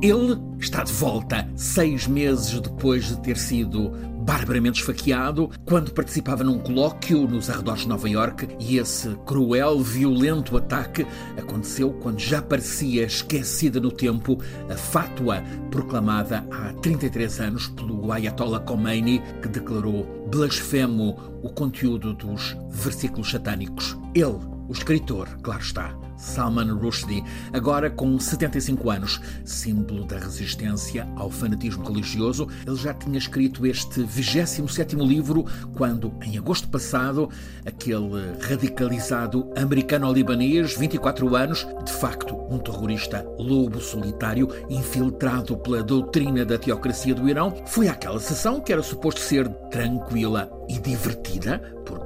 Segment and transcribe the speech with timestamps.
[0.00, 3.90] Ele está de volta seis meses depois de ter sido
[4.24, 10.56] barbaramente esfaqueado quando participava num colóquio nos arredores de Nova York e esse cruel, violento
[10.56, 14.38] ataque aconteceu quando já parecia esquecida no tempo
[14.70, 22.56] a fátua proclamada há 33 anos pelo Ayatollah Khomeini que declarou blasfemo o conteúdo dos
[22.70, 23.98] versículos satânicos.
[24.14, 24.38] Ele,
[24.72, 31.84] o escritor, claro está, Salman Rushdie, agora com 75 anos, símbolo da resistência ao fanatismo
[31.84, 35.44] religioso, ele já tinha escrito este 27 livro
[35.76, 37.28] quando, em agosto passado,
[37.66, 46.56] aquele radicalizado americano-libanês, 24 anos, de facto um terrorista lobo solitário, infiltrado pela doutrina da
[46.56, 51.60] teocracia do Irão, foi àquela sessão que era suposto ser tranquila e divertida,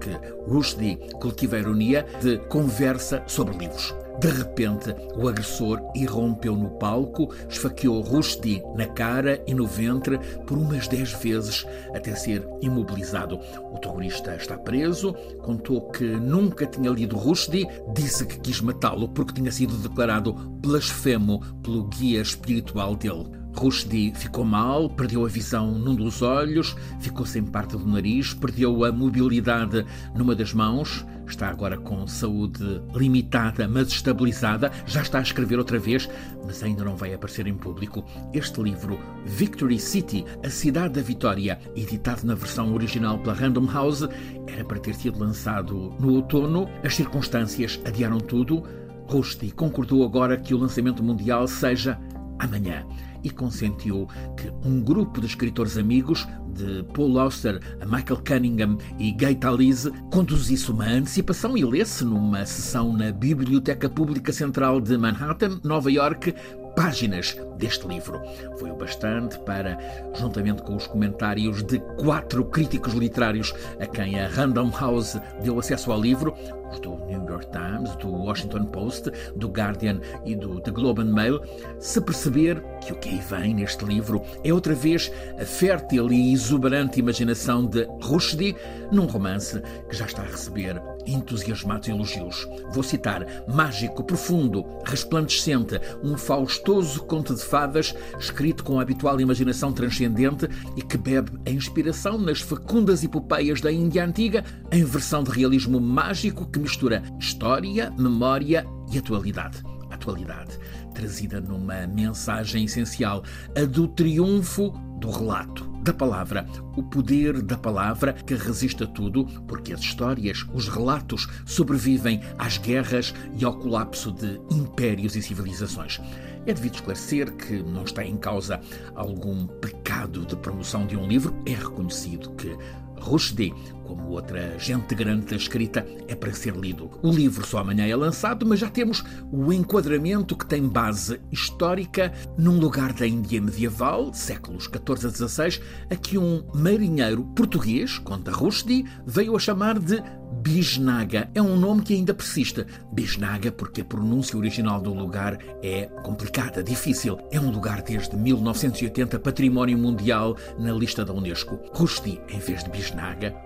[0.00, 3.94] porque Rushdie cultiva a ironia de conversa sobre livros.
[4.18, 10.58] De repente, o agressor irrompeu no palco, esfaqueou Rushdie na cara e no ventre por
[10.58, 13.38] umas dez vezes até ser imobilizado.
[13.72, 19.34] O terrorista está preso, contou que nunca tinha lido Rushdie, disse que quis matá-lo porque
[19.34, 23.39] tinha sido declarado blasfemo pelo guia espiritual dele.
[23.54, 28.84] Rushdie ficou mal, perdeu a visão num dos olhos, ficou sem parte do nariz, perdeu
[28.84, 29.84] a mobilidade
[30.14, 35.78] numa das mãos, está agora com saúde limitada, mas estabilizada, já está a escrever outra
[35.78, 36.08] vez,
[36.44, 38.04] mas ainda não vai aparecer em público.
[38.32, 44.08] Este livro, Victory City, A Cidade da Vitória, editado na versão original pela Random House,
[44.46, 46.68] era para ter sido lançado no outono.
[46.84, 48.62] As circunstâncias adiaram tudo.
[49.06, 51.98] Rushdie concordou agora que o lançamento mundial seja
[52.40, 52.84] amanhã.
[53.22, 59.34] E consentiu que um grupo de escritores amigos, de Paul Auster Michael Cunningham e Gay
[59.34, 65.92] Talese, conduzisse uma antecipação e lesse numa sessão na Biblioteca Pública Central de Manhattan, Nova
[65.92, 66.34] York,
[66.74, 68.20] páginas deste livro.
[68.58, 69.78] Foi o bastante para,
[70.14, 75.92] juntamente com os comentários de quatro críticos literários a quem a Random House deu acesso
[75.92, 76.34] ao livro,
[76.70, 81.12] os do New York Times, do Washington Post, do Guardian e do The Globe and
[81.12, 81.40] Mail,
[81.78, 86.32] se perceber que o que aí vem neste livro é outra vez a fértil e
[86.32, 88.56] exuberante imaginação de Rushdie
[88.90, 92.46] num romance que já está a receber entusiasmados elogios.
[92.72, 99.72] Vou citar mágico, profundo, resplandecente, um faustoso conto de fadas escrito com a habitual imaginação
[99.72, 105.30] transcendente e que bebe a inspiração nas fecundas epopeias da Índia Antiga em versão de
[105.30, 109.62] realismo mágico que mistura história, memória e atualidade.
[109.90, 110.58] Atualidade
[110.90, 113.22] trazida numa mensagem essencial,
[113.56, 116.46] a do triunfo do relato, da palavra,
[116.76, 122.58] o poder da palavra que resiste a tudo, porque as histórias, os relatos sobrevivem às
[122.58, 126.00] guerras e ao colapso de impérios e civilizações.
[126.46, 128.60] É devido esclarecer que não está em causa
[128.94, 132.56] algum pecado de promoção de um livro, é reconhecido que
[133.00, 136.90] Rushdie, como outra gente grande da escrita, é para ser lido.
[137.02, 139.02] O livro só amanhã é lançado, mas já temos
[139.32, 145.62] o enquadramento que tem base histórica num lugar da Índia medieval, séculos XIV a XVI,
[145.90, 150.00] a que um marinheiro português, conta Rushdie, veio a chamar de
[150.40, 151.28] Bisnaga.
[151.34, 152.64] É um nome que ainda persiste.
[152.92, 157.18] Bisnaga porque a pronúncia original do lugar é complicada, difícil.
[157.30, 161.58] É um lugar desde 1980 património mundial na lista da Unesco.
[161.72, 162.89] Rushdie, em vez de Bisnaga,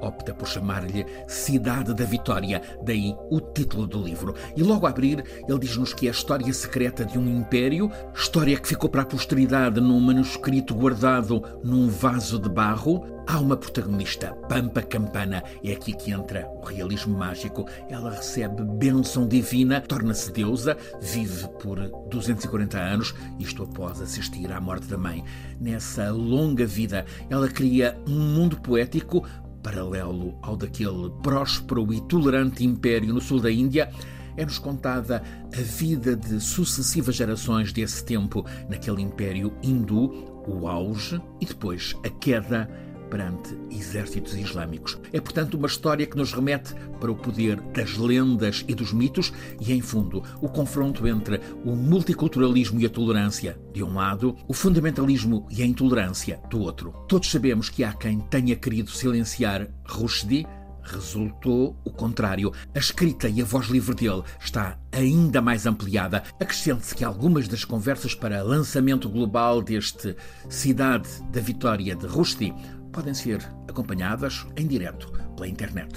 [0.00, 4.34] opta por chamar-lhe Cidade da Vitória, daí o título do livro.
[4.56, 8.58] E logo a abrir, ele diz-nos que é a história secreta de um império, história
[8.58, 14.32] que ficou para a posteridade num manuscrito guardado num vaso de barro, Há uma protagonista,
[14.48, 15.42] Pampa Campana.
[15.64, 17.66] É aqui que entra o realismo mágico.
[17.90, 21.76] Ela recebe bênção divina, torna-se deusa, vive por
[22.08, 25.24] 240 anos, isto após assistir à morte da mãe.
[25.60, 29.25] Nessa longa vida, ela cria um mundo poético
[29.66, 33.90] paralelo ao daquele próspero e tolerante império no sul da Índia
[34.36, 35.20] é-nos contada
[35.52, 40.12] a vida de sucessivas gerações desse tempo naquele império hindu,
[40.46, 42.70] o auge e depois a queda
[43.10, 44.98] perante exércitos islâmicos.
[45.12, 49.32] É, portanto, uma história que nos remete para o poder das lendas e dos mitos
[49.60, 54.54] e, em fundo, o confronto entre o multiculturalismo e a tolerância, de um lado, o
[54.54, 56.92] fundamentalismo e a intolerância, do outro.
[57.08, 60.46] Todos sabemos que há quem tenha querido silenciar Rushdie,
[60.86, 62.52] resultou o contrário.
[62.74, 66.22] A escrita e a voz livre dele está ainda mais ampliada.
[66.40, 70.16] Acrescente-se que algumas das conversas para lançamento global deste
[70.48, 72.54] Cidade da Vitória de Rushdie
[72.96, 75.94] podem ser acompanhadas em direto pela internet.